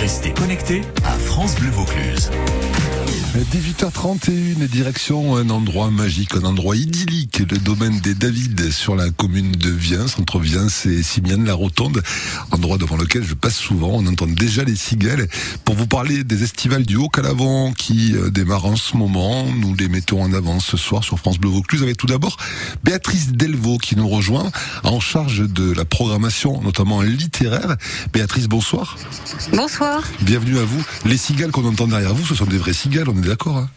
Restez 0.00 0.32
connectés 0.32 0.82
à 1.04 1.10
France 1.10 1.56
Bleu 1.56 1.70
Vaucluse. 1.70 2.30
18h31, 3.36 4.66
direction 4.66 5.36
un 5.36 5.48
endroit 5.50 5.90
magique, 5.90 6.34
un 6.34 6.44
endroit 6.44 6.76
idyllique, 6.76 7.38
le 7.38 7.58
domaine 7.58 7.98
des 8.00 8.14
Davides 8.14 8.70
sur 8.72 8.96
la 8.96 9.10
commune 9.10 9.52
de 9.52 9.70
Viens, 9.70 10.06
entre 10.18 10.40
Viens 10.40 10.66
et 10.66 11.02
Simiane, 11.02 11.44
la 11.44 11.54
Rotonde, 11.54 12.02
endroit 12.50 12.78
devant 12.78 12.96
lequel 12.96 13.24
je 13.24 13.34
passe 13.34 13.56
souvent. 13.56 13.90
On 13.92 14.06
entend 14.06 14.26
déjà 14.26 14.64
les 14.64 14.74
cigales. 14.74 15.28
Pour 15.64 15.76
vous 15.76 15.86
parler 15.86 16.24
des 16.24 16.42
estivales 16.42 16.84
du 16.84 16.96
Haut-Calavant 16.96 17.72
qui 17.72 18.14
euh, 18.16 18.30
démarrent 18.30 18.66
en 18.66 18.76
ce 18.76 18.96
moment, 18.96 19.46
nous 19.46 19.74
les 19.74 19.88
mettons 19.88 20.22
en 20.22 20.32
avant 20.32 20.58
ce 20.58 20.76
soir 20.76 21.04
sur 21.04 21.18
France 21.18 21.38
Bleu 21.38 21.50
Vaucluse 21.50 21.82
avec 21.82 21.96
tout 21.96 22.06
d'abord 22.06 22.36
Béatrice 22.82 23.32
Delvaux 23.32 23.78
qui 23.78 23.94
nous 23.96 24.08
rejoint 24.08 24.50
en 24.82 25.00
charge 25.00 25.48
de 25.48 25.72
la 25.72 25.84
programmation, 25.84 26.60
notamment 26.60 27.02
littéraire. 27.02 27.76
Béatrice, 28.12 28.48
bonsoir. 28.48 28.96
Bonsoir. 29.52 29.87
Bienvenue 30.22 30.58
à 30.58 30.64
vous. 30.64 30.84
Les 31.04 31.16
cigales 31.16 31.50
qu'on 31.50 31.64
entend 31.66 31.86
derrière 31.86 32.14
vous, 32.14 32.24
ce 32.26 32.34
sont 32.34 32.46
des 32.46 32.58
vraies 32.58 32.72
cigales, 32.72 33.08
on 33.08 33.16
est 33.16 33.26
d'accord 33.26 33.56
hein 33.58 33.70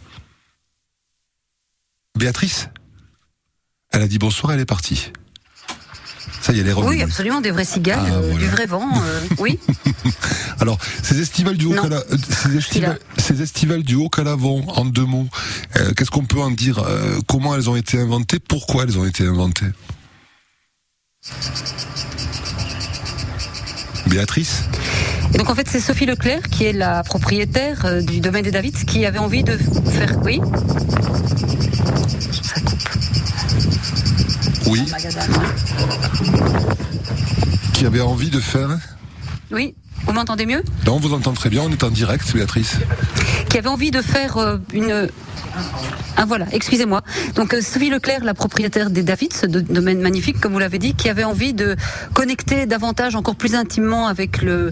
Béatrice 2.18 2.70
Elle 3.92 4.02
a 4.02 4.08
dit 4.08 4.18
bonsoir, 4.20 4.52
elle 4.54 4.60
est 4.60 4.66
partie. 4.66 5.12
Ça 6.42 6.54
y 6.54 6.60
est, 6.60 6.72
revenue. 6.74 6.96
Oui, 6.98 7.02
absolument, 7.04 7.40
des 7.40 7.52
vraies 7.52 7.66
cigales, 7.66 8.00
Ah, 8.04 8.14
euh, 8.16 8.22
voilà. 8.32 8.38
du 8.40 8.48
vrai 8.50 8.66
vent, 8.66 8.90
euh, 9.04 9.22
oui. 9.40 9.60
Alors, 10.60 10.78
ces 11.04 11.20
estivales 11.22 11.56
du 11.56 11.66
haut 11.68 11.76
Non. 11.76 11.84
Cala- 11.84 12.04
euh, 12.12 12.18
ces, 12.44 12.58
estivales, 12.58 13.00
ces 13.18 13.42
estivales 13.42 13.84
du 13.84 13.96
haut 13.96 14.10
Calavant, 14.10 14.64
en 14.70 14.86
deux 14.86 15.06
mots, 15.06 15.28
euh, 15.78 15.94
qu'est-ce 15.94 16.10
qu'on 16.12 16.26
peut 16.26 16.42
en 16.42 16.52
dire 16.52 16.84
Comment 17.28 17.56
elles 17.56 17.70
ont 17.70 17.76
été 17.76 18.00
inventées 18.00 18.40
Pourquoi 18.40 18.84
elles 18.84 18.98
ont 18.98 19.06
été 19.06 19.26
inventées? 19.26 19.68
Béatrice? 24.08 24.64
Et 25.34 25.38
donc 25.38 25.50
en 25.50 25.56
fait, 25.56 25.68
c'est 25.70 25.80
Sophie 25.80 26.06
Leclerc 26.06 26.50
qui 26.50 26.66
est 26.66 26.74
la 26.74 27.04
propriétaire 27.04 27.86
euh, 27.86 28.02
du 28.02 28.20
domaine 28.20 28.44
des 28.44 28.52
Davids 28.52 28.86
qui 28.86 29.06
avait 29.06 29.20
envie 29.20 29.44
de 29.44 29.58
faire. 29.58 30.18
Oui. 30.24 30.42
Ça 32.44 32.60
coupe. 32.62 32.80
Oui, 34.68 34.86
Magasin. 34.90 35.22
qui 37.74 37.86
avait 37.86 38.02
envie 38.02 38.30
de 38.30 38.40
faire 38.40 38.78
Oui. 39.52 39.76
Vous 40.06 40.14
m'entendez 40.14 40.46
mieux? 40.46 40.64
Non, 40.86 40.96
on 40.96 41.00
vous 41.00 41.14
entend 41.14 41.34
très 41.34 41.50
bien, 41.50 41.62
on 41.64 41.72
est 41.72 41.84
en 41.84 41.90
direct, 41.92 42.34
Béatrice. 42.34 42.78
Qui 43.50 43.58
avait 43.58 43.70
envie 43.70 43.92
de 43.92 44.02
faire 44.02 44.38
euh, 44.38 44.58
une. 44.74 45.08
Ah 46.18 46.26
voilà, 46.26 46.46
excusez-moi. 46.52 47.02
Donc 47.36 47.54
euh, 47.54 47.62
Sophie 47.62 47.90
Leclerc, 47.90 48.24
la 48.24 48.34
propriétaire 48.34 48.90
des 48.90 49.02
Davids, 49.04 49.30
ce 49.34 49.46
do- 49.48 49.62
domaine 49.62 50.00
magnifique, 50.02 50.40
comme 50.40 50.54
vous 50.54 50.60
l'avez 50.60 50.78
dit, 50.78 50.94
qui 50.94 51.10
avait 51.10 51.24
envie 51.24 51.54
de 51.54 51.76
connecter 52.14 52.66
davantage, 52.66 53.16
encore 53.16 53.36
plus 53.36 53.56
intimement 53.56 54.08
avec 54.08 54.42
le, 54.42 54.72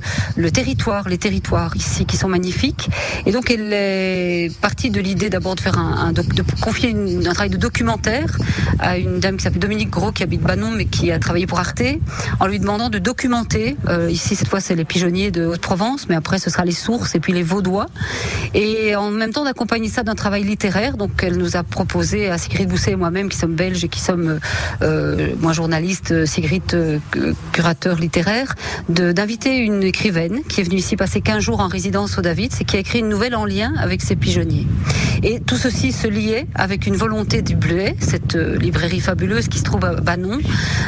territoire, 0.53 1.09
les 1.09 1.17
territoires 1.17 1.75
ici 1.75 2.05
qui 2.05 2.17
sont 2.17 2.27
magnifiques. 2.29 2.89
Et 3.25 3.31
donc 3.31 3.49
elle 3.51 3.71
est 3.73 4.51
partie 4.61 4.89
de 4.89 4.99
l'idée 5.01 5.29
d'abord 5.29 5.55
de 5.55 5.61
faire 5.61 5.77
un, 5.77 6.11
de 6.11 6.21
confier 6.61 6.95
un 7.25 7.33
travail 7.33 7.49
de 7.49 7.57
documentaire 7.57 8.37
à 8.79 8.97
une 8.97 9.19
dame 9.19 9.37
qui 9.37 9.43
s'appelle 9.43 9.59
Dominique 9.59 9.89
Gros, 9.89 10.11
qui 10.11 10.23
habite 10.23 10.41
Banon, 10.41 10.71
mais 10.71 10.85
qui 10.85 11.11
a 11.11 11.19
travaillé 11.19 11.47
pour 11.47 11.59
Arte, 11.59 11.81
en 12.39 12.47
lui 12.47 12.59
demandant 12.59 12.89
de 12.89 12.99
documenter. 12.99 13.75
euh, 13.87 14.09
ici 14.11 14.35
cette 14.35 14.47
fois 14.49 14.59
c'est 14.59 14.75
les 14.75 14.85
pigeonniers 14.85 15.31
de 15.31 15.45
Haute-Provence, 15.45 16.07
mais 16.09 16.15
après 16.15 16.37
ce 16.39 16.49
sera 16.49 16.63
les 16.63 16.71
sources 16.73 17.15
et 17.15 17.19
puis 17.19 17.33
les 17.33 17.43
Vaudois. 17.43 17.87
Et 18.53 18.95
en 18.95 19.09
même 19.09 19.31
temps 19.33 19.43
d'accompagner 19.45 19.89
ça 19.89 20.03
d'un 20.03 20.15
travail 20.15 20.43
littéraire. 20.43 20.68
Donc 20.97 21.11
elle 21.23 21.37
nous 21.37 21.57
a 21.57 21.63
proposé 21.63 22.29
à 22.29 22.37
Sigrid 22.37 22.69
Bousset 22.69 22.91
et 22.91 22.95
moi-même, 22.95 23.29
qui 23.29 23.37
sommes 23.37 23.55
belges 23.55 23.83
et 23.83 23.87
qui 23.87 23.99
sommes, 23.99 24.39
euh, 24.81 25.29
moi 25.39 25.51
journaliste, 25.51 26.11
euh, 26.11 26.25
Sigrid 26.27 26.61
euh, 26.73 26.99
cu- 27.11 27.33
curateur 27.51 27.97
littéraire, 27.97 28.53
d'inviter 28.87 29.57
une 29.57 29.81
écrivaine 29.83 30.41
qui 30.47 30.61
est 30.61 30.63
venue 30.63 30.77
ici 30.77 30.95
passer 30.95 31.21
15 31.21 31.39
jours 31.41 31.59
en 31.59 31.67
résidence 31.67 32.17
au 32.17 32.21
David 32.21 32.51
et 32.61 32.65
qui 32.65 32.75
a 32.75 32.79
écrit 32.79 32.99
une 32.99 33.09
nouvelle 33.09 33.35
en 33.35 33.45
lien 33.45 33.73
avec 33.79 34.01
ses 34.01 34.15
pigeonniers. 34.15 34.67
Et 35.23 35.39
tout 35.39 35.57
ceci 35.57 35.91
se 35.91 36.07
liait 36.07 36.45
avec 36.55 36.85
une 36.85 36.95
volonté 36.95 37.41
du 37.41 37.55
Bleuet, 37.55 37.95
cette 37.99 38.35
euh, 38.35 38.55
librairie 38.57 38.99
fabuleuse 39.01 39.47
qui 39.47 39.57
se 39.57 39.63
trouve 39.63 39.83
à 39.85 39.93
Banon, 39.95 40.37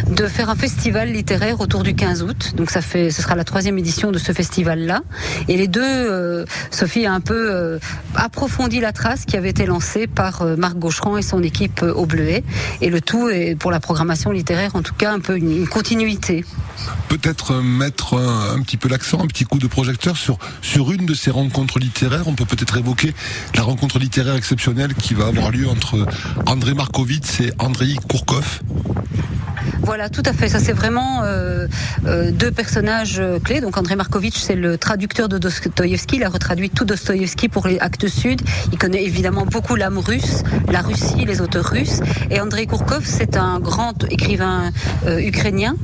de 0.10 0.28
faire 0.28 0.50
un 0.50 0.56
festival 0.56 1.10
littéraire 1.12 1.60
autour 1.60 1.82
du 1.84 1.96
15 1.96 2.22
août. 2.24 2.54
Donc 2.56 2.70
ça 2.70 2.82
fait, 2.82 3.10
ce 3.10 3.22
sera 3.22 3.36
la 3.36 3.44
troisième 3.44 3.78
édition 3.80 4.12
de 4.12 4.20
ce 4.20 4.32
festival-là. 4.32 5.02
Et 5.48 5.58
les 5.58 5.68
deux, 5.68 5.82
euh, 5.84 6.46
Sophie 6.70 7.06
a 7.08 7.14
un 7.14 7.20
peu 7.20 7.50
euh, 7.52 7.80
approfondi 8.16 8.80
la 8.80 8.92
trace 8.92 9.26
qui 9.26 9.38
avait 9.38 9.50
été 9.50 9.66
par 10.14 10.42
euh, 10.42 10.56
Marc 10.56 10.78
Gaucheran 10.78 11.18
et 11.18 11.22
son 11.22 11.42
équipe 11.44 11.82
euh, 11.84 11.94
au 11.94 12.06
Bleuet. 12.06 12.44
Et 12.82 12.90
le 12.90 13.02
tout 13.02 13.30
est 13.30 13.56
pour 13.56 13.72
la 13.72 13.80
programmation 13.80 14.32
littéraire, 14.32 14.76
en 14.76 14.82
tout 14.82 14.94
cas, 14.94 15.12
un 15.12 15.20
peu 15.20 15.38
une, 15.38 15.52
une 15.52 15.68
continuité. 15.68 16.44
Peut-être 17.08 17.52
euh, 17.54 17.62
mettre 17.62 18.16
un, 18.16 18.56
un 18.56 18.62
petit 18.62 18.78
peu 18.78 18.90
l'accent, 18.90 19.22
un 19.22 19.28
petit 19.28 19.46
coup 19.46 19.60
de 19.60 19.68
projecteur 19.68 20.18
sur, 20.18 20.38
sur 20.62 20.92
une 20.92 21.06
de 21.06 21.14
ces 21.14 21.32
rencontres 21.32 21.80
littéraires. 21.80 22.28
On 22.28 22.34
peut 22.34 22.46
peut-être 22.46 22.78
évoquer 22.78 23.14
la 23.56 23.64
rencontre 23.64 24.00
littéraire 24.00 24.36
exceptionnelle 24.36 24.94
qui 24.94 25.14
va 25.14 25.28
avoir 25.28 25.52
lieu 25.52 25.68
entre 25.68 26.06
André 26.46 26.74
Markovitz 26.74 27.40
et 27.40 27.54
Andrei 27.60 27.96
Kourkov. 28.10 28.62
Voilà, 29.84 30.10
tout 30.10 30.24
à 30.26 30.34
fait. 30.34 30.48
Ça, 30.48 30.60
c'est 30.60 30.74
vraiment 30.74 31.24
euh, 31.24 31.68
euh, 32.06 32.32
deux 32.32 32.52
personnages 32.52 33.22
clés. 33.44 33.62
Donc, 33.62 33.78
André 33.78 33.96
Markovitch, 33.96 34.38
c'est 34.38 34.56
le 34.56 34.78
traducteur 34.78 35.28
de 35.28 35.38
Dostoïevski. 35.38 36.18
Il 36.18 36.24
a 36.24 36.30
retraduit 36.30 36.70
tout 36.70 36.86
Dostoïevski 36.86 37.50
pour 37.50 37.68
les 37.68 37.80
actes 37.80 38.08
sud. 38.08 38.42
Il 38.72 38.78
connaît 38.78 39.04
évidemment 39.04 39.46
beaucoup 39.46 39.61
l'âme 39.76 40.00
russe, 40.00 40.44
la 40.70 40.82
Russie, 40.82 41.26
les 41.26 41.42
auteurs 41.42 41.66
russes. 41.66 42.00
Et 42.30 42.40
Andrei 42.40 42.66
Kourkov, 42.66 43.04
c'est 43.06 43.38
un 43.38 43.60
grand 43.60 44.04
écrivain 44.10 44.72
euh, 45.06 45.20
ukrainien 45.20 45.76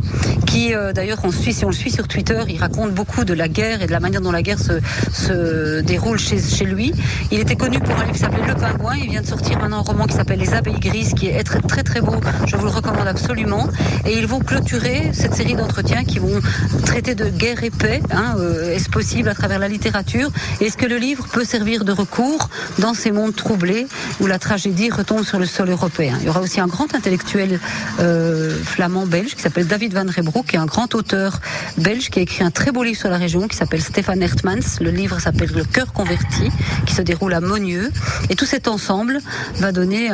qui, 0.45 0.73
euh, 0.73 0.93
d'ailleurs, 0.93 1.19
on 1.23 1.31
suit, 1.31 1.53
si 1.53 1.65
on 1.65 1.69
le 1.69 1.73
suit 1.73 1.91
sur 1.91 2.07
Twitter, 2.07 2.39
il 2.49 2.57
raconte 2.57 2.93
beaucoup 2.93 3.25
de 3.25 3.33
la 3.33 3.47
guerre 3.47 3.81
et 3.81 3.87
de 3.87 3.91
la 3.91 3.99
manière 3.99 4.21
dont 4.21 4.31
la 4.31 4.41
guerre 4.41 4.59
se, 4.59 5.81
déroule 5.81 6.19
chez, 6.19 6.39
chez 6.39 6.65
lui. 6.65 6.93
Il 7.31 7.39
était 7.39 7.55
connu 7.55 7.79
pour 7.79 7.95
un 7.95 8.03
livre 8.03 8.13
qui 8.13 8.19
s'appelait 8.19 8.45
Le 8.47 8.55
Pingouin. 8.55 8.95
Il 8.95 9.09
vient 9.09 9.21
de 9.21 9.27
sortir 9.27 9.59
maintenant 9.59 9.79
un 9.79 9.81
roman 9.81 10.05
qui 10.05 10.15
s'appelle 10.15 10.39
Les 10.39 10.53
Abeilles 10.53 10.79
Grises, 10.79 11.13
qui 11.13 11.27
est 11.27 11.43
très 11.43 11.61
très 11.61 11.83
très 11.83 12.01
beau. 12.01 12.15
Je 12.45 12.55
vous 12.55 12.65
le 12.65 12.71
recommande 12.71 13.07
absolument. 13.07 13.67
Et 14.05 14.17
ils 14.17 14.27
vont 14.27 14.39
clôturer 14.39 15.11
cette 15.13 15.35
série 15.35 15.55
d'entretiens 15.55 16.03
qui 16.03 16.19
vont 16.19 16.39
traiter 16.85 17.15
de 17.15 17.29
guerre 17.29 17.63
et 17.63 17.69
paix. 17.69 18.01
Hein, 18.11 18.35
euh, 18.39 18.73
Est-ce 18.73 18.89
possible 18.89 19.29
à 19.29 19.35
travers 19.35 19.59
la 19.59 19.67
littérature? 19.67 20.31
Est-ce 20.61 20.77
que 20.77 20.85
le 20.85 20.97
livre 20.97 21.27
peut 21.31 21.45
servir 21.45 21.85
de 21.85 21.91
recours 21.91 22.49
dans 22.79 22.93
ces 22.93 23.11
mondes 23.11 23.35
troublés 23.35 23.66
où 24.19 24.27
la 24.27 24.39
tragédie 24.39 24.89
retombe 24.89 25.23
sur 25.23 25.39
le 25.39 25.45
sol 25.45 25.69
européen 25.69 26.17
Il 26.19 26.25
y 26.25 26.29
aura 26.29 26.41
aussi 26.41 26.59
un 26.59 26.67
grand 26.67 26.93
intellectuel 26.95 27.59
euh, 27.99 28.57
flamand-belge 28.63 29.35
qui 29.35 29.41
s'appelle 29.41 29.67
David 29.67 29.93
Van 29.93 30.05
Rebroek, 30.05 30.53
est 30.53 30.57
un 30.57 30.65
grand 30.65 30.95
auteur 30.95 31.39
belge 31.77 32.09
qui 32.09 32.19
a 32.19 32.21
écrit 32.21 32.43
un 32.43 32.51
très 32.51 32.71
beau 32.71 32.83
livre 32.83 32.97
sur 32.97 33.09
la 33.09 33.17
région 33.17 33.47
qui 33.47 33.55
s'appelle 33.55 33.81
Stéphane 33.81 34.21
Hertmans. 34.21 34.79
Le 34.81 34.91
livre 34.91 35.19
s'appelle 35.19 35.51
Le 35.53 35.63
cœur 35.63 35.93
converti, 35.93 36.49
qui 36.85 36.93
se 36.93 37.01
déroule 37.01 37.33
à 37.33 37.41
Monieux. 37.41 37.91
Et 38.29 38.35
tout 38.35 38.45
cet 38.45 38.67
ensemble 38.67 39.19
va 39.55 39.71
donner 39.71 40.09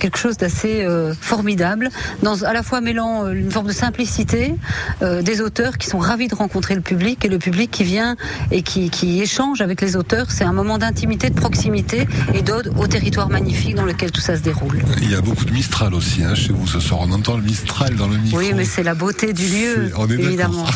quelque 0.00 0.18
chose 0.18 0.36
d'assez 0.36 0.84
euh, 0.84 1.14
formidable, 1.20 1.90
dans, 2.22 2.42
à 2.42 2.52
la 2.52 2.62
fois 2.62 2.80
mêlant 2.80 3.24
euh, 3.24 3.32
une 3.32 3.50
forme 3.50 3.66
de 3.66 3.72
simplicité 3.72 4.54
des 5.00 5.40
auteurs 5.40 5.78
qui 5.78 5.86
sont 5.86 5.98
ravis 5.98 6.28
de 6.28 6.34
rencontrer 6.34 6.74
le 6.74 6.80
public 6.80 7.24
et 7.24 7.28
le 7.28 7.38
public 7.38 7.70
qui 7.70 7.84
vient 7.84 8.16
et 8.50 8.62
qui, 8.62 8.90
qui 8.90 9.20
échange 9.20 9.60
avec 9.60 9.80
les 9.80 9.96
auteurs. 9.96 10.30
C'est 10.30 10.44
un 10.44 10.52
moment 10.52 10.78
d'intimité, 10.78 11.30
de 11.30 11.34
proximité 11.34 12.06
et 12.34 12.42
d'ode 12.42 12.72
au 12.78 12.86
territoire 12.86 13.28
magnifique 13.28 13.74
dans 13.74 13.84
lequel 13.84 14.10
tout 14.10 14.20
ça 14.20 14.36
se 14.36 14.42
déroule. 14.42 14.82
Il 15.02 15.10
y 15.10 15.14
a 15.14 15.20
beaucoup 15.20 15.44
de 15.44 15.52
Mistral 15.52 15.94
aussi 15.94 16.22
hein, 16.22 16.34
chez 16.34 16.52
vous 16.52 16.66
ce 16.66 16.80
soir. 16.80 17.00
On 17.02 17.10
entend 17.12 17.36
le 17.36 17.42
Mistral 17.42 17.96
dans 17.96 18.08
le 18.08 18.16
micro. 18.16 18.38
Oui, 18.38 18.52
mais 18.54 18.64
c'est 18.64 18.82
la 18.82 18.94
beauté 18.94 19.32
du 19.32 19.46
lieu, 19.46 19.92
on 19.96 20.08
est 20.08 20.14
évidemment. 20.14 20.66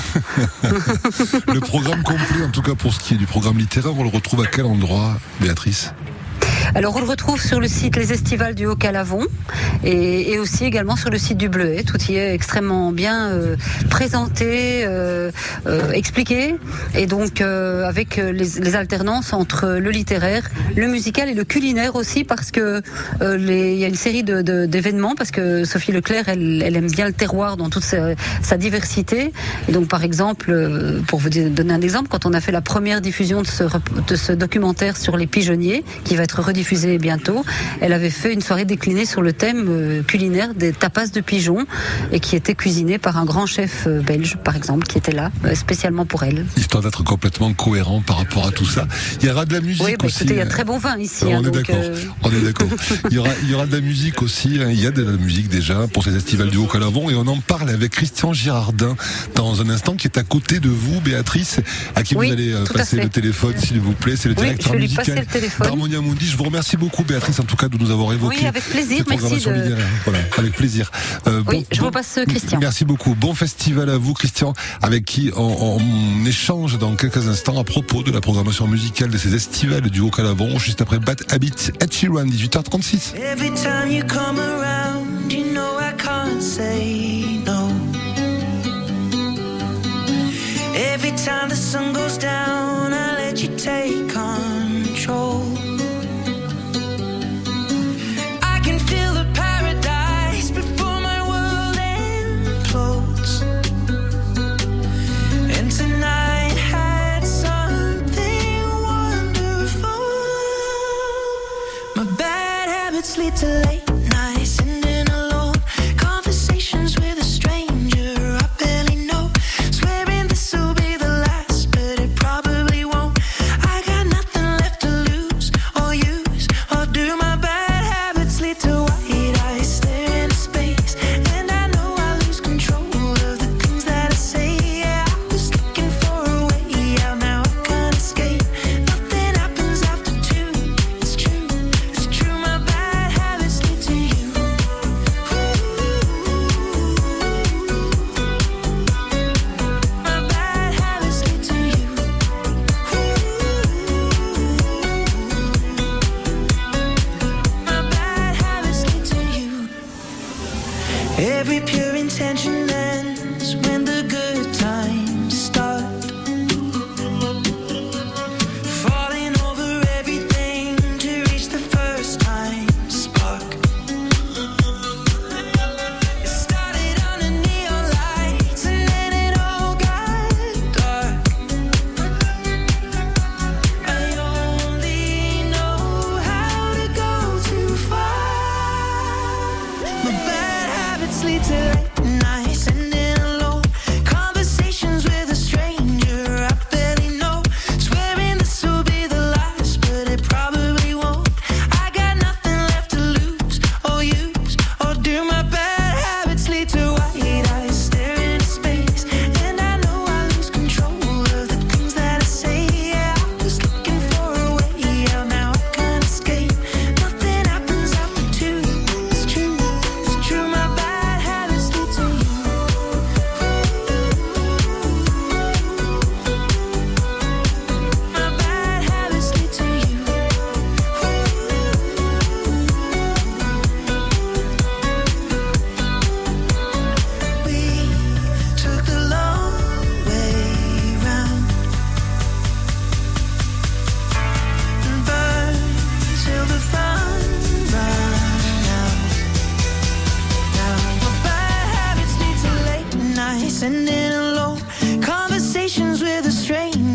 Le 1.53 1.61
programme 1.61 2.03
complet, 2.03 2.45
en 2.45 2.51
tout 2.51 2.62
cas 2.62 2.75
pour 2.75 2.93
ce 2.95 3.01
qui 3.01 3.15
est 3.15 3.17
du 3.17 3.27
programme 3.27 3.59
littéraire, 3.59 3.93
on 3.97 4.03
le 4.03 4.09
retrouve 4.09 4.43
à 4.43 4.47
quel 4.47 4.65
endroit, 4.65 5.19
Béatrice? 5.41 5.93
Alors 6.75 6.97
on 6.97 7.00
le 7.00 7.06
retrouve 7.06 7.41
sur 7.41 7.61
le 7.61 7.69
site 7.69 7.97
Les 7.97 8.12
Estivales 8.12 8.55
du 8.55 8.67
Haut-Calavon 8.67 9.27
et, 9.84 10.33
et 10.33 10.39
aussi 10.39 10.65
également 10.65 10.97
sur 10.97 11.11
le 11.11 11.19
site 11.19 11.37
du 11.37 11.49
Bleuet. 11.49 11.83
Tout 11.84 11.99
y 12.09 12.17
est 12.17 12.34
extrêmement 12.34 12.93
bien 12.93 13.28
euh, 13.28 13.56
présenté, 13.91 14.84
euh, 14.84 15.31
euh, 15.67 15.91
expliqué 15.93 16.56
et 16.95 17.06
donc 17.06 17.41
avec 17.41 18.17
les, 18.17 18.75
alternances 18.75 19.35
entre 19.35 19.67
le 19.67 19.91
littéraire, 19.91 20.50
le 20.76 20.87
musical 20.87 21.29
et 21.29 21.35
le 21.35 21.44
culinaire 21.44 21.94
aussi 21.94 22.25
parce 22.25 22.50
que 22.50 22.81
il 23.20 23.79
y 23.79 23.85
a 23.85 23.88
une 23.88 23.94
série 23.94 24.23
d'événements 24.23 25.14
parce 25.14 25.31
que 25.31 25.64
Sophie 25.64 25.93
Leclerc 25.93 26.29
elle, 26.29 26.62
aime 26.62 26.91
bien 26.91 27.06
le 27.06 27.12
terroir 27.12 27.56
dans 27.56 27.69
toute 27.69 27.85
sa, 27.85 28.56
diversité 28.56 29.32
et 29.69 29.73
donc 29.73 29.88
par 29.88 30.05
exemple 30.05 30.55
pour 31.06 31.19
vous 31.19 31.29
donner 31.29 31.75
un 31.75 31.81
exemple 31.81 32.09
quand 32.09 32.25
on 32.25 32.32
a 32.32 32.41
fait 32.41 32.53
la 32.53 32.62
première 32.62 33.00
diffusion 33.00 33.43
de 33.43 33.47
ce, 33.47 33.64
rep- 33.64 34.06
de 34.06 34.17
ce 34.17 34.32
documentaire 34.32 34.97
sur 34.97 35.17
les 35.17 35.26
pigeonniers 35.26 35.85
qui 36.05 36.17
va 36.17 36.23
être 36.23 36.41
rediffusé 36.52 36.62
diffuser 36.87 36.99
bientôt. 36.99 37.44
Elle 37.81 37.93
avait 37.93 38.10
fait 38.10 38.32
une 38.32 38.40
soirée 38.40 38.64
déclinée 38.64 39.04
sur 39.06 39.20
le 39.22 39.32
thème 39.32 39.66
euh, 39.69 40.02
culinaire 40.02 40.54
des 40.54 40.72
tapas 40.72 41.06
de 41.08 41.20
pigeons 41.20 41.66
et 42.12 42.20
qui 42.20 42.37
était 42.37 42.54
cuisinée 42.54 42.99
par 42.99 43.16
un 43.16 43.25
grand 43.25 43.46
chef 43.46 43.87
euh, 43.87 44.00
belge, 44.00 44.37
par 44.44 44.54
exemple, 44.54 44.87
qui 44.87 44.99
était 44.99 45.12
là 45.12 45.31
euh, 45.44 45.54
spécialement 45.54 46.06
pour 46.06 46.22
elle. 46.22 46.46
Histoire 46.56 46.82
d'être 46.82 47.02
complètement 47.02 47.52
cohérent 47.52 48.00
par 48.00 48.19
rapport 48.19 48.46
à 48.46 48.52
tout 48.52 48.64
ça. 48.66 48.87
Il 49.20 49.28
y 49.28 49.31
aura 49.31 49.44
de 49.44 49.54
la 49.54 49.60
musique 49.60 49.82
Oui, 49.84 49.94
bah, 49.99 50.06
aussi. 50.06 50.19
écoutez, 50.19 50.34
il 50.34 50.38
y 50.38 50.43
a 50.43 50.46
très 50.46 50.64
bon 50.64 50.78
vin 50.78 50.96
ici. 50.99 51.25
on 51.25 51.37
hein, 51.37 51.40
est 51.40 51.43
donc, 51.43 51.54
d'accord. 51.54 51.76
euh, 51.78 51.96
On 52.22 52.31
est 52.31 52.40
d'accord. 52.40 52.69
Il 53.10 53.16
y 53.16 53.19
aura, 53.19 53.31
il 53.43 53.50
y 53.50 53.54
aura 53.54 53.66
de 53.66 53.72
la 53.75 53.81
musique 53.81 54.22
aussi. 54.22 54.58
hein. 54.62 54.69
Il 54.70 54.81
y 54.81 54.87
a 54.87 54.90
de 54.90 55.02
la 55.02 55.16
musique 55.16 55.49
déjà 55.49 55.87
pour 55.93 56.04
ces 56.04 56.10
festivals 56.12 56.50
du 56.50 56.56
Haut-Calavon 56.58 57.10
et 57.10 57.14
on 57.14 57.26
en 57.26 57.38
parle 57.38 57.69
avec 57.70 57.90
Christian 57.93 58.32
Girardin 58.32 58.96
dans 59.34 59.60
un 59.60 59.69
instant 59.70 59.94
qui 59.96 60.06
est 60.06 60.19
à 60.19 60.22
côté 60.22 60.60
de 60.60 60.69
vous, 60.69 61.00
Béatrice, 61.00 61.60
à 61.96 62.02
qui 62.02 62.14
Oui, 62.14 62.28
vous 62.28 62.32
allez 62.32 62.54
passer 62.72 62.96
le 62.96 63.08
téléphone, 63.08 63.54
s'il 63.58 63.81
vous 63.81 63.93
plaît. 63.93 64.14
C'est 64.16 64.28
le 64.28 64.34
Oui, 64.37 64.43
directeur 64.43 64.69
je 64.69 64.72
vais 64.72 64.78
lui 64.78 64.88
musical 64.88 65.26
d'Harmonia 65.60 66.00
Mundi. 66.00 66.26
Je 66.26 66.37
vous 66.43 66.49
remercie 66.49 66.77
beaucoup, 66.77 67.05
Béatrice, 67.05 67.39
en 67.39 67.44
tout 67.44 67.55
cas, 67.56 67.69
de 67.69 67.79
nous 67.79 67.91
avoir 67.93 68.12
évoqué. 68.12 68.39
Oui, 68.41 68.47
avec 68.47 68.65
plaisir. 68.65 68.99
cette 68.99 69.09
Merci 69.09 69.44
de-. 69.44 69.77
Voilà, 70.05 70.19
avec 70.39 70.53
plaisir. 70.55 70.91
Euh, 71.29 71.43
Oui, 71.47 71.67
je 71.71 71.81
vous 71.81 71.91
passe, 71.91 72.19
euh, 72.19 72.25
Christian. 72.25 72.59
Merci 72.61 72.85
beaucoup. 72.85 73.15
Bon 73.15 73.33
festival 73.35 73.89
à 73.89 73.97
vous, 73.97 74.12
Christian, 74.12 74.53
avec 74.81 75.05
qui 75.05 75.31
on, 75.37 75.79
on 75.79 76.27
échange 76.27 76.79
dans 76.79 76.97
quelques 76.97 77.29
instants 77.29 77.61
à 77.61 77.65
propos 77.65 78.03
de 78.03 78.11
la 78.11 78.21
programmation 78.21 78.67
musicale 78.67 79.11
de 79.11 79.19
ces 79.19 79.35
estivales 79.37 79.89
du 79.89 80.00
Haut-Calavon, 80.00 80.59
juste 80.59 80.81
après 80.81 80.99
Bat 80.99 81.17
Habit 81.31 81.71
Ed 81.81 81.93
Sheeran, 81.93 82.25
18h36. 82.27 83.15
Every 83.17 83.50
time 83.50 83.91
you 83.91 84.03
come 84.05 84.41
around, 84.41 85.31
you 85.31 85.45
know 85.53 85.79
I 85.79 85.93
can't 85.97 86.43
say 86.43 87.23
no. 87.47 87.69
Every 90.75 91.12
time 91.12 91.49
the 91.50 91.56
sun 91.56 91.93
goes 91.93 92.19
down, 92.19 92.31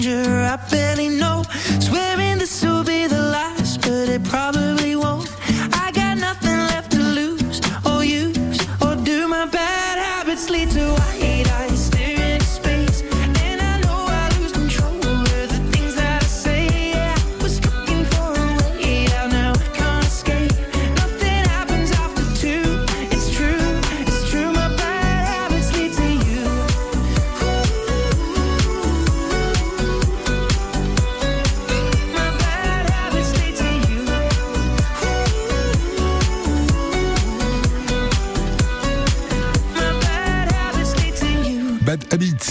stranger 0.07 0.41
up 0.45 0.71
in 0.71 0.86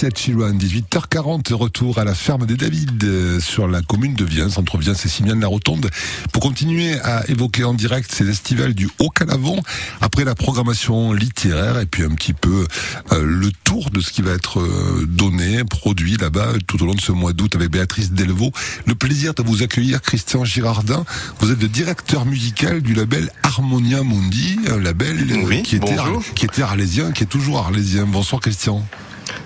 At 0.04 0.10
Chilouan, 0.14 0.52
18h40, 0.58 1.54
retour 1.54 1.98
à 1.98 2.04
la 2.04 2.14
ferme 2.14 2.44
des 2.44 2.56
David 2.56 3.02
euh, 3.02 3.40
sur 3.40 3.66
la 3.66 3.80
commune 3.80 4.14
de 4.14 4.24
Viens, 4.24 4.48
entre 4.56 4.76
Viens 4.76 4.92
et 4.92 5.08
Simiane 5.08 5.40
la 5.40 5.46
Rotonde, 5.46 5.88
pour 6.32 6.42
continuer 6.42 7.00
à 7.00 7.28
évoquer 7.30 7.64
en 7.64 7.72
direct 7.72 8.12
ces 8.12 8.28
estivales 8.28 8.74
du 8.74 8.90
Haut-Calavon, 8.98 9.62
après 10.02 10.24
la 10.24 10.34
programmation 10.34 11.14
littéraire 11.14 11.78
et 11.78 11.86
puis 11.86 12.02
un 12.02 12.10
petit 12.10 12.34
peu 12.34 12.66
euh, 13.12 13.22
le 13.24 13.50
tour 13.64 13.88
de 13.90 14.00
ce 14.00 14.10
qui 14.10 14.20
va 14.20 14.32
être 14.32 14.60
euh, 14.60 15.06
donné, 15.08 15.64
produit 15.64 16.16
là-bas 16.18 16.52
tout 16.66 16.82
au 16.82 16.86
long 16.86 16.94
de 16.94 17.00
ce 17.00 17.12
mois 17.12 17.32
d'août 17.32 17.54
avec 17.54 17.70
Béatrice 17.70 18.12
Delvaux. 18.12 18.52
Le 18.86 18.94
plaisir 18.94 19.32
de 19.32 19.42
vous 19.42 19.62
accueillir, 19.62 20.02
Christian 20.02 20.44
Girardin. 20.44 21.04
Vous 21.40 21.50
êtes 21.50 21.62
le 21.62 21.68
directeur 21.68 22.26
musical 22.26 22.82
du 22.82 22.92
label 22.92 23.30
Harmonia 23.42 24.02
Mundi, 24.02 24.58
un 24.68 24.78
label 24.78 25.24
Oui, 25.44 25.62
qui, 25.62 25.76
était 25.76 25.96
bonjour. 25.96 26.22
qui 26.34 26.44
était 26.44 26.62
arlésien, 26.62 27.12
qui 27.12 27.22
est 27.22 27.26
toujours 27.26 27.58
arlésien. 27.58 28.04
Bonsoir 28.04 28.42
Christian. 28.42 28.84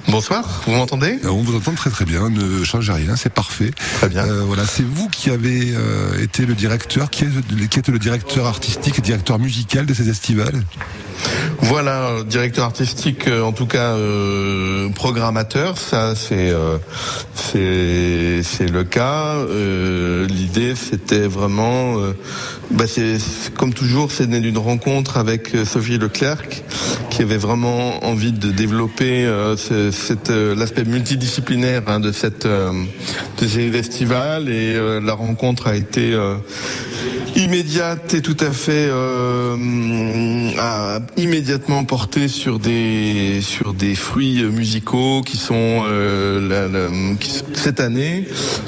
Bonsoir, 0.08 0.62
vous 0.66 0.72
m'entendez? 0.72 1.18
Euh, 1.24 1.30
On 1.30 1.42
vous 1.42 1.56
entend 1.56 1.72
très 1.72 1.90
très 1.90 2.04
bien, 2.04 2.30
ne 2.30 2.64
changez 2.64 2.92
rien, 2.92 3.16
c'est 3.16 3.32
parfait. 3.32 3.70
Très 3.94 4.08
bien. 4.08 4.24
Euh, 4.26 4.42
voilà, 4.44 4.66
c'est 4.66 4.82
vous 4.82 5.08
qui 5.08 5.30
avez 5.30 5.72
euh, 5.74 6.22
été 6.22 6.46
le 6.46 6.54
directeur, 6.54 7.10
qui, 7.10 7.24
est, 7.24 7.68
qui 7.68 7.78
êtes 7.78 7.88
le 7.88 7.98
directeur 7.98 8.46
artistique 8.46 8.98
et 8.98 9.02
directeur 9.02 9.38
musical 9.38 9.86
de 9.86 9.94
ces 9.94 10.08
estivales? 10.08 10.62
Voilà, 11.62 12.24
directeur 12.26 12.64
artistique, 12.64 13.28
euh, 13.28 13.42
en 13.42 13.52
tout 13.52 13.66
cas 13.66 13.94
euh, 13.94 14.88
programmateur, 14.88 15.78
ça 15.78 16.14
c'est 16.16 16.50
euh, 16.50 16.78
le 17.54 18.82
cas. 18.82 19.36
L'idée 20.28 20.74
c'était 20.74 21.28
vraiment, 21.28 21.96
bah, 22.70 22.86
comme 23.56 23.72
toujours, 23.72 24.10
c'est 24.10 24.26
né 24.26 24.40
d'une 24.40 24.58
rencontre 24.58 25.16
avec 25.16 25.52
Sophie 25.64 25.98
Leclerc 25.98 26.42
qui 27.10 27.22
avait 27.22 27.36
vraiment 27.36 28.04
envie 28.04 28.32
de 28.32 28.50
développer 28.50 29.28
l'aspect 30.56 30.84
multidisciplinaire 30.84 31.82
hein, 31.86 32.00
de 32.00 32.12
cette 32.12 32.46
de 32.46 33.46
ces 33.48 33.70
festivals 33.70 34.48
et 34.48 34.74
la 35.00 35.14
rencontre 35.14 35.66
a 35.68 35.76
été 35.76 36.16
immédiate 37.36 38.14
et 38.14 38.22
tout 38.22 38.36
à 38.40 38.50
fait 38.50 38.88
euh, 38.90 39.56
a 40.58 41.00
immédiatement 41.16 41.84
porté 41.84 42.28
sur 42.28 42.58
des 42.58 43.40
sur 43.42 43.72
des 43.74 43.94
fruits 43.94 44.42
musicaux 44.44 45.22
qui 45.22 45.36
sont 45.36 45.84
euh, 45.86 46.40
la- 46.48 46.68
la- 46.68 46.88
qui, 47.18 47.32
cette 47.54 47.80
année 47.80 48.26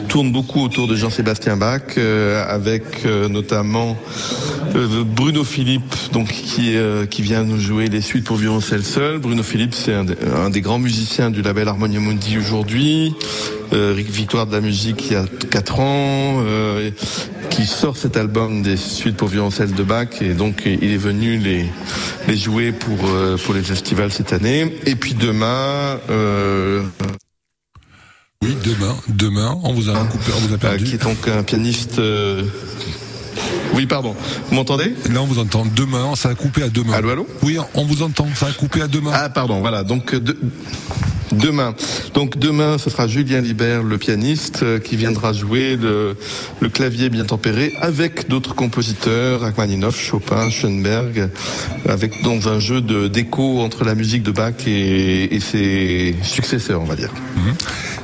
tournent 0.09 0.33
beaucoup 0.33 0.61
autour 0.63 0.87
de 0.89 0.97
Jean-Sébastien 0.97 1.57
Bach 1.57 1.83
euh, 1.99 2.45
avec 2.49 2.83
euh, 3.05 3.29
notamment 3.29 3.97
euh, 4.77 5.05
Bruno 5.05 5.45
Philippe 5.45 5.95
donc 6.13 6.29
qui 6.29 6.77
euh, 6.77 7.05
qui 7.07 7.23
vient 7.23 7.43
nous 7.45 7.59
jouer 7.59 7.89
les 7.89 8.01
suites 8.01 8.25
pour 8.25 8.37
violoncelle 8.37 8.85
seul 8.85 9.19
Bruno 9.19 9.43
Philippe 9.43 9.75
c'est 9.75 9.93
un, 9.95 10.05
des- 10.05 10.17
un 10.35 10.51
des 10.51 10.61
grands 10.61 10.79
musiciens 10.79 11.31
du 11.31 11.43
label 11.43 11.69
Harmonia 11.69 12.01
Mundi 12.01 12.39
aujourd'hui 12.39 13.15
Victoire 13.73 14.47
de 14.47 14.53
la 14.53 14.61
musique 14.61 15.07
il 15.07 15.13
y 15.13 15.17
a 15.17 15.25
4 15.51 15.81
ans 15.81 16.43
euh, 16.45 16.91
qui 17.49 17.65
sort 17.67 17.97
cet 17.97 18.19
album 18.19 18.63
des 18.63 18.77
suites 18.77 19.17
pour 19.17 19.29
violoncelle 19.29 19.73
de 19.73 19.83
Bach 19.83 20.09
et 20.21 20.35
donc 20.35 20.63
il 20.67 20.93
est 20.93 20.97
venu 20.99 21.39
les 21.39 21.65
les 22.29 22.37
jouer 22.37 22.73
pour 22.73 22.99
euh, 23.09 23.39
pour 23.39 23.55
les 23.55 23.63
festivals 23.63 24.13
cette 24.13 24.35
année 24.35 24.77
et 24.85 24.95
puis 24.95 25.15
demain 25.15 25.99
euh, 26.11 26.83
Oui, 28.43 28.55
demain, 28.65 28.95
demain, 29.09 29.59
on 29.63 29.73
vous 29.73 29.89
a 29.89 29.95
coupé, 30.05 30.33
on 30.37 30.41
vous 30.41 30.53
a 30.53 30.57
euh, 30.57 30.59
perdu. 30.59 30.85
qui 30.85 30.95
est 30.97 31.03
donc 31.03 31.27
un 31.29 31.43
pianiste 31.43 31.99
euh, 31.99 32.43
oui 33.75 33.87
pardon 33.87 34.15
vous 34.49 34.55
m'entendez? 34.55 34.93
Là, 35.11 35.23
on 35.23 35.27
vous 35.27 35.39
entend 35.39 35.65
demain, 35.75 36.15
ça 36.15 36.29
a 36.29 36.35
coupé 36.35 36.63
à 36.63 36.69
demain. 36.69 36.93
Allô, 36.93 37.09
allô? 37.09 37.27
Oui, 37.43 37.57
on 37.75 37.85
vous 37.87 38.03
entend, 38.03 38.27
ça 38.35 38.47
a 38.49 38.53
coupé 38.53 38.83
à 38.83 38.87
demain. 38.87 39.13
Ah 39.15 39.31
pardon, 39.31 39.61
voilà. 39.61 39.83
Donc 39.83 40.13
euh, 40.13 40.21
de- 40.21 40.37
demain, 41.33 41.75
donc 42.15 42.39
demain, 42.39 42.79
ce 42.79 42.91
sera 42.91 43.09
Julien 43.09 43.41
Libert, 43.41 43.83
le 43.83 43.99
pianiste, 43.99 44.63
euh, 44.63 44.79
qui 44.79 44.97
viendra 44.97 45.33
jouer 45.33 45.77
le, 45.77 46.17
le 46.61 46.69
clavier 46.69 47.09
bien 47.09 47.25
tempéré 47.25 47.73
avec 47.81 48.29
d'autres 48.29 48.55
compositeurs, 48.55 49.41
Rachmaninoff, 49.41 50.01
Chopin, 50.01 50.51
Schoenberg, 50.51 51.31
avec 51.89 52.23
dans 52.23 52.49
un 52.49 52.61
jeu 52.61 52.81
de 52.81 53.09
d'écho 53.09 53.61
entre 53.61 53.85
la 53.85 53.95
musique 53.95 54.23
de 54.23 54.31
Bach 54.31 54.67
et, 54.67 55.35
et 55.35 55.41
ses 55.41 56.15
successeurs, 56.23 56.81
on 56.81 56.87
va 56.87 56.97
dire. 56.97 57.11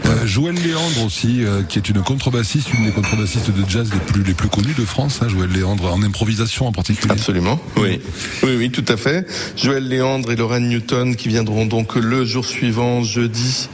Euh, 0.06 0.26
Joël 0.26 0.54
Léandre 0.54 1.04
aussi, 1.04 1.44
euh, 1.44 1.62
qui 1.62 1.78
est 1.78 1.88
une 1.88 2.02
contrebassiste, 2.02 2.73
une 2.73 2.87
des 2.87 2.92
contrebassistes 2.92 3.50
de 3.50 3.68
jazz 3.68 3.90
les 3.92 4.00
plus, 4.00 4.23
les 4.23 4.32
plus 4.32 4.49
connues 4.49 4.75
de 4.76 4.85
France, 4.85 5.20
hein, 5.23 5.28
Joël 5.28 5.50
Léandre, 5.50 5.92
en 5.92 6.02
improvisation 6.02 6.66
en 6.66 6.73
particulier. 6.73 7.12
Absolument, 7.12 7.61
oui. 7.76 8.00
Oui, 8.42 8.56
oui, 8.56 8.70
tout 8.70 8.85
à 8.88 8.97
fait. 8.97 9.26
Joël 9.56 9.87
Léandre 9.87 10.32
et 10.32 10.37
Lorraine 10.37 10.68
Newton 10.68 11.14
qui 11.14 11.28
viendront 11.28 11.66
donc 11.66 11.97
le 11.97 12.25
jour 12.25 12.47
suivant, 12.47 13.02
jeudi, 13.19 13.69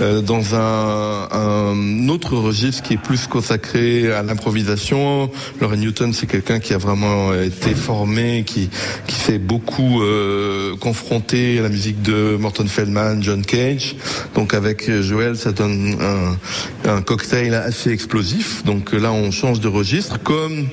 euh, 0.00 0.22
dans 0.22 0.54
un, 0.54 2.08
autre 2.08 2.36
registre 2.36 2.82
qui 2.82 2.94
est 2.94 3.02
plus 3.02 3.26
consacré 3.26 4.10
à 4.12 4.22
l'improvisation. 4.22 5.30
Lorraine 5.60 5.80
Newton, 5.80 6.12
c'est 6.12 6.26
quelqu'un 6.26 6.60
qui 6.60 6.72
a 6.72 6.78
vraiment 6.78 7.34
été 7.34 7.74
formé, 7.74 8.44
qui, 8.46 8.70
qui 9.06 9.16
s'est 9.16 9.38
beaucoup 9.38 10.02
euh, 10.02 10.76
confronté 10.76 11.58
à 11.58 11.62
la 11.62 11.68
musique 11.68 12.00
de 12.00 12.36
Morton 12.40 12.66
Feldman, 12.66 13.22
John 13.22 13.44
Cage. 13.44 13.96
Donc 14.34 14.54
avec 14.54 14.90
Joël, 15.02 15.36
ça 15.36 15.52
donne 15.52 15.96
un, 16.00 16.90
un 16.90 17.02
cocktail 17.02 17.54
assez 17.54 17.90
explosif. 17.90 18.64
Donc 18.64 18.92
là, 18.92 19.12
on 19.12 19.30
change 19.30 19.60
de 19.60 19.68
registre, 19.68 20.18
comme 20.22 20.68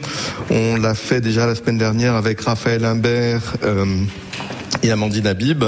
on 0.50 0.78
l'a 0.78 0.94
fait 0.94 1.20
déjà 1.20 1.46
la 1.46 1.56
semaine 1.56 1.78
dernière 1.78 2.16
avec 2.16 2.40
Raphaël 2.42 2.86
Imbert. 2.86 3.56
euh, 3.64 3.86
et 4.82 4.92
Amandine 4.92 5.28
Habib. 5.28 5.64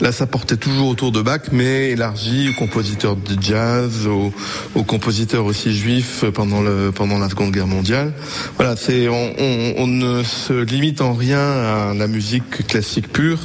Là, 0.00 0.12
ça 0.12 0.26
portait 0.26 0.56
toujours 0.56 0.88
autour 0.88 1.12
de 1.12 1.22
Bach, 1.22 1.42
mais 1.52 1.90
élargi 1.90 2.48
aux 2.48 2.58
compositeurs 2.58 3.16
de 3.16 3.40
jazz, 3.40 4.06
aux, 4.06 4.82
compositeurs 4.84 5.44
aussi 5.44 5.74
juifs 5.74 6.24
pendant 6.34 6.60
la 6.62 7.28
Seconde 7.28 7.52
Guerre 7.52 7.66
mondiale. 7.66 8.12
Voilà, 8.56 8.76
c'est 8.76 9.08
on, 9.08 9.32
on, 9.78 9.86
ne 9.86 10.22
se 10.22 10.52
limite 10.52 11.00
en 11.00 11.14
rien 11.14 11.38
à 11.40 11.94
la 11.94 12.06
musique 12.06 12.66
classique 12.66 13.12
pure. 13.12 13.38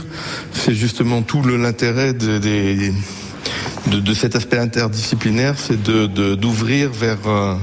C'est 0.53 0.73
justement 0.73 1.21
tout 1.21 1.41
l'intérêt 1.43 2.13
de- 2.13 2.37
des 2.37 2.93
de, 3.87 3.99
de 3.99 4.13
cet 4.13 4.35
aspect 4.35 4.57
interdisciplinaire, 4.57 5.55
c'est 5.57 5.81
de 5.81 6.35
d'ouvrir 6.35 6.91
vers 6.91 7.17
euh, 7.27 7.55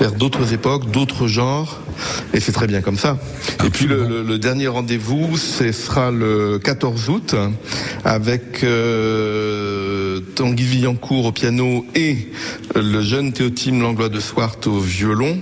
vers 0.00 0.12
d'autres 0.12 0.52
époques, 0.52 0.90
d'autres 0.90 1.26
genres, 1.28 1.80
et 2.34 2.40
c'est 2.40 2.52
très 2.52 2.66
bien 2.66 2.80
comme 2.80 2.96
ça. 2.98 3.18
Et 3.64 3.70
puis 3.70 3.86
le, 3.86 4.06
le- 4.06 4.22
le 4.22 4.38
dernier 4.38 4.68
rendez-vous, 4.68 5.36
ce 5.36 5.70
sera 5.72 6.10
le 6.10 6.58
14 6.58 7.08
août, 7.08 7.34
avec 8.04 8.62
euh, 8.64 10.20
Tanguy 10.34 10.64
Villancourt 10.64 11.26
au 11.26 11.32
piano 11.32 11.84
et 11.94 12.28
le 12.74 13.02
jeune 13.02 13.32
Théotime 13.32 13.80
Langlois 13.80 14.08
de 14.08 14.20
Swart 14.20 14.58
au 14.66 14.80
violon, 14.80 15.38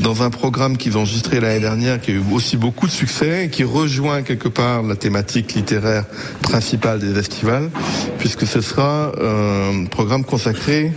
dans 0.00 0.22
un 0.22 0.30
programme 0.30 0.76
qu'ils 0.76 0.96
ont 0.96 1.02
enregistré 1.02 1.40
l'année 1.40 1.60
dernière, 1.60 2.00
qui 2.00 2.12
a 2.12 2.14
eu 2.14 2.22
aussi 2.32 2.56
beaucoup 2.56 2.86
de 2.86 2.92
succès, 2.92 3.48
qui 3.52 3.64
rejoint 3.64 4.22
quelque 4.22 4.48
part 4.48 4.82
la 4.82 4.96
thématique 4.96 5.54
littéraire 5.54 6.04
principale 6.40 7.00
des 7.00 7.12
festivals, 7.12 7.70
puisque 8.18 8.46
ce 8.46 8.60
sera 8.60 9.12
un 9.20 9.84
programme 9.86 10.24
consacré 10.24 10.92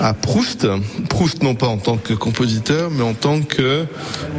à 0.00 0.14
Proust. 0.14 0.66
Proust 1.08 1.42
non 1.42 1.54
pas 1.54 1.68
en 1.68 1.78
tant 1.78 1.96
que 1.96 2.14
compositeur, 2.14 2.90
mais 2.90 3.02
en 3.02 3.14
tant 3.14 3.40
que 3.40 3.84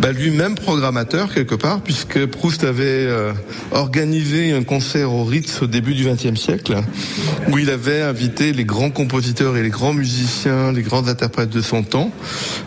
bah, 0.01 0.12
lui-même 0.12 0.56
programmateur 0.56 1.34
quelque 1.34 1.56
part, 1.56 1.82
puisque 1.82 2.25
Proust 2.25 2.63
avait 2.63 3.06
euh, 3.06 3.32
organisé 3.72 4.51
un 4.51 4.63
concert 4.63 5.13
au 5.13 5.24
Ritz 5.24 5.62
au 5.62 5.68
début 5.68 5.94
du 5.94 6.06
XXe 6.06 6.39
siècle, 6.39 6.75
où 7.50 7.58
il 7.58 7.70
avait 7.70 8.01
invité 8.01 8.53
les 8.53 8.65
grands 8.65 8.91
compositeurs 8.91 9.58
et 9.58 9.63
les 9.63 9.70
grands 9.70 9.94
musiciens, 9.94 10.72
les 10.72 10.82
grands 10.82 11.08
interprètes 11.08 11.50
de 11.50 11.62
son 11.62 11.84
temps, 11.84 12.12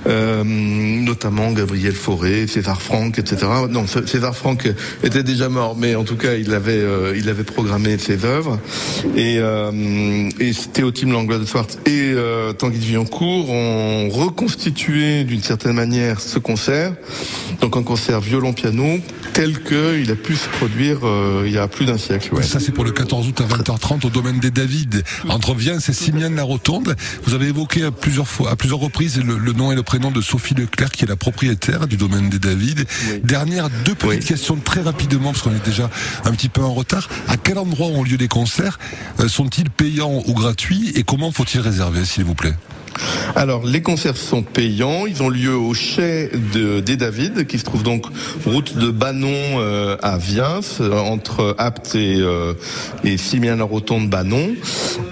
euh, 0.06 0.42
notamment 0.44 1.33
Gabriel 1.34 1.94
Fauré, 1.94 2.46
César 2.46 2.80
Franck, 2.80 3.18
etc. 3.18 3.46
Non, 3.68 3.86
César 3.86 4.34
Franck 4.34 4.68
était 5.02 5.22
déjà 5.22 5.48
mort, 5.48 5.76
mais 5.76 5.94
en 5.94 6.04
tout 6.04 6.16
cas, 6.16 6.34
il 6.34 6.52
avait, 6.54 6.72
euh, 6.72 7.14
il 7.16 7.28
avait 7.28 7.44
programmé 7.44 7.98
ses 7.98 8.24
œuvres. 8.24 8.58
Et, 9.16 9.38
euh, 9.38 10.30
et 10.40 10.52
Théotime 10.72 11.12
Langlois 11.12 11.38
de 11.38 11.44
Swart 11.44 11.66
et 11.86 12.12
euh, 12.14 12.52
Tanguy 12.52 12.78
de 12.78 12.84
Villancourt 12.84 13.50
ont 13.50 14.08
reconstitué 14.08 15.24
d'une 15.24 15.42
certaine 15.42 15.72
manière 15.74 16.20
ce 16.20 16.38
concert. 16.38 16.92
Donc 17.60 17.76
un 17.76 17.82
concert 17.82 18.20
violon-piano 18.20 18.98
tel 19.32 19.62
qu'il 19.62 20.10
a 20.10 20.14
pu 20.14 20.36
se 20.36 20.48
produire 20.48 21.00
euh, 21.04 21.44
il 21.46 21.52
y 21.52 21.58
a 21.58 21.66
plus 21.66 21.86
d'un 21.86 21.98
siècle. 21.98 22.32
ouais. 22.34 22.42
Ça, 22.42 22.60
c'est 22.60 22.72
pour 22.72 22.84
le 22.84 22.92
14 22.92 23.26
août 23.28 23.40
à 23.40 23.44
20h30 23.44 24.06
au 24.06 24.10
domaine 24.10 24.38
des 24.38 24.50
David. 24.50 25.02
Entre 25.28 25.54
Viens 25.54 25.78
et 25.78 25.92
Simiane 25.92 26.36
la 26.36 26.44
Rotonde. 26.44 26.94
Vous 27.24 27.34
avez 27.34 27.48
évoqué 27.48 27.82
à 27.82 27.90
plusieurs 27.90 28.28
fois, 28.28 28.50
à 28.50 28.56
plusieurs 28.56 28.78
reprises 28.78 29.20
le, 29.22 29.36
le 29.38 29.52
nom 29.52 29.72
et 29.72 29.74
le 29.74 29.82
prénom 29.82 30.10
de 30.10 30.20
Sophie 30.20 30.54
Leclerc, 30.54 30.92
qui 30.92 31.04
est 31.04 31.08
la 31.08 31.16
propriétaire 31.24 31.86
du 31.86 31.96
domaine 31.96 32.28
des 32.28 32.38
David. 32.38 32.84
Dernière, 33.22 33.70
deux 33.86 33.94
petites 33.94 34.20
Oui. 34.20 34.26
questions 34.26 34.56
très 34.56 34.82
rapidement, 34.82 35.32
parce 35.32 35.40
qu'on 35.42 35.54
est 35.56 35.64
déjà 35.64 35.88
un 36.26 36.32
petit 36.32 36.50
peu 36.50 36.60
en 36.62 36.74
retard. 36.74 37.08
À 37.28 37.38
quel 37.38 37.56
endroit 37.56 37.86
ont 37.86 38.02
lieu 38.02 38.18
les 38.18 38.28
concerts? 38.28 38.78
Euh, 39.20 39.28
Sont-ils 39.28 39.70
payants 39.70 40.22
ou 40.26 40.34
gratuits? 40.34 40.92
Et 40.96 41.02
comment 41.02 41.32
faut-il 41.32 41.60
réserver, 41.62 42.04
s'il 42.04 42.24
vous 42.24 42.34
plaît? 42.34 42.52
Alors, 43.36 43.64
les 43.64 43.82
concerts 43.82 44.16
sont 44.16 44.42
payants. 44.42 45.06
Ils 45.06 45.22
ont 45.22 45.28
lieu 45.28 45.56
au 45.56 45.74
chai 45.74 46.30
de, 46.52 46.80
des 46.80 46.96
David, 46.96 47.46
qui 47.46 47.58
se 47.58 47.64
trouve 47.64 47.82
donc 47.82 48.06
route 48.46 48.76
de 48.76 48.90
Banon 48.90 49.30
euh, 49.32 49.96
à 50.02 50.18
Viens, 50.18 50.60
euh, 50.80 50.98
entre 50.98 51.54
Apt 51.58 51.94
et, 51.94 52.16
euh, 52.18 52.54
et 53.02 53.16
Simian-la-Rotonde 53.16 54.08
Banon. 54.08 54.50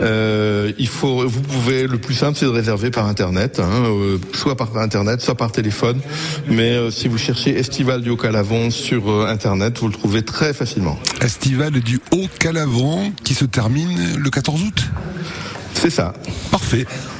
Euh, 0.00 0.72
il 0.78 0.88
faut, 0.88 1.26
vous 1.26 1.40
pouvez, 1.40 1.86
le 1.86 1.98
plus 1.98 2.14
simple, 2.14 2.38
c'est 2.38 2.46
de 2.46 2.50
réserver 2.50 2.90
par 2.90 3.06
internet, 3.06 3.60
hein, 3.60 3.84
euh, 3.86 4.18
soit 4.34 4.56
par 4.56 4.76
internet, 4.78 5.20
soit 5.20 5.36
par 5.36 5.52
téléphone. 5.52 6.00
Mais 6.48 6.90
si 6.90 7.08
vous 7.08 7.18
cherchez 7.18 7.58
Estival 7.58 8.02
du 8.02 8.10
Haut-Calavon 8.10 8.70
sur 8.70 9.26
internet, 9.26 9.78
vous 9.80 9.88
le 9.88 9.94
trouvez 9.94 10.22
très 10.22 10.52
facilement. 10.52 10.98
Estival 11.20 11.72
du 11.72 12.00
Haut-Calavon, 12.12 13.12
qui 13.24 13.34
se 13.34 13.44
termine 13.44 14.16
le 14.16 14.30
14 14.30 14.62
août? 14.62 14.90
C'est 15.74 15.90
ça. 15.90 16.12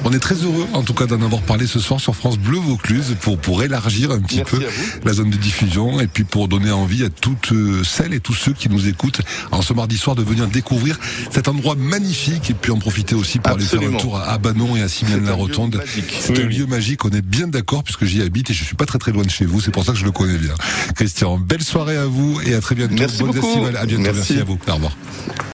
On 0.05 0.11
est 0.13 0.19
très 0.19 0.35
heureux, 0.35 0.67
en 0.73 0.83
tout 0.83 0.93
cas, 0.93 1.05
d'en 1.05 1.21
avoir 1.21 1.41
parlé 1.41 1.67
ce 1.67 1.79
soir 1.79 1.99
sur 1.99 2.15
France 2.15 2.37
Bleu 2.37 2.57
Vaucluse 2.57 3.15
pour, 3.21 3.37
pour 3.37 3.63
élargir 3.63 4.11
un 4.11 4.19
petit 4.19 4.37
Merci 4.37 4.55
peu 4.57 4.65
la 5.03 5.13
zone 5.13 5.29
de 5.29 5.37
diffusion 5.37 5.99
et 5.99 6.07
puis 6.07 6.23
pour 6.23 6.47
donner 6.47 6.71
envie 6.71 7.03
à 7.03 7.09
toutes 7.09 7.51
euh, 7.51 7.83
celles 7.83 8.13
et 8.13 8.19
tous 8.19 8.33
ceux 8.33 8.53
qui 8.53 8.69
nous 8.69 8.87
écoutent 8.87 9.21
en 9.51 9.61
ce 9.61 9.73
mardi 9.73 9.97
soir 9.97 10.15
de 10.15 10.23
venir 10.23 10.47
découvrir 10.47 10.99
cet 11.31 11.47
endroit 11.47 11.75
magnifique 11.75 12.49
et 12.49 12.53
puis 12.53 12.71
en 12.71 12.77
profiter 12.79 13.15
aussi 13.15 13.39
pour 13.39 13.53
aller 13.53 13.65
faire 13.65 13.81
un 13.81 13.97
tour 13.97 14.17
à 14.19 14.37
Banon 14.37 14.75
et 14.75 14.81
à 14.81 14.87
C'est 14.87 15.05
Simiane 15.05 15.23
la 15.25 15.31
un 15.31 15.35
lieu 15.35 15.41
Rotonde. 15.41 15.75
magique. 15.75 16.17
C'est 16.19 16.39
un 16.39 16.45
lieu 16.47 16.65
magique, 16.65 17.05
on 17.05 17.09
est 17.09 17.21
bien 17.21 17.47
d'accord 17.47 17.83
puisque 17.83 18.05
j'y 18.05 18.21
habite 18.21 18.49
et 18.49 18.53
je 18.53 18.63
suis 18.63 18.75
pas 18.75 18.85
très 18.85 18.99
très 18.99 19.11
loin 19.11 19.23
de 19.23 19.29
chez 19.29 19.45
vous, 19.45 19.61
c'est 19.61 19.71
pour 19.71 19.85
ça 19.85 19.91
que 19.93 19.97
je 19.97 20.05
le 20.05 20.11
connais 20.11 20.37
bien. 20.37 20.53
Christian, 20.95 21.37
belle 21.37 21.63
soirée 21.63 21.97
à 21.97 22.05
vous 22.05 22.39
et 22.45 22.53
à 22.55 22.61
très 22.61 22.75
bientôt. 22.75 22.95
Merci 22.97 23.19
Bonne 23.19 23.31
beaucoup. 23.31 23.41
festival. 23.47 23.77
À 23.77 23.85
bientôt, 23.85 24.03
Merci. 24.03 24.17
merci 24.33 24.39
à 24.39 24.43
vous. 24.43 24.57
Au 24.67 24.73
revoir. 24.75 24.91